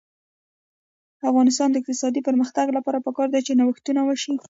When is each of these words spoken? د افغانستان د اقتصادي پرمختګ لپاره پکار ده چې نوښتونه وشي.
د 1.17 1.21
افغانستان 1.31 1.67
د 1.71 1.75
اقتصادي 1.79 2.21
پرمختګ 2.27 2.67
لپاره 2.77 3.03
پکار 3.07 3.27
ده 3.31 3.39
چې 3.45 3.51
نوښتونه 3.59 4.01
وشي. 4.03 4.31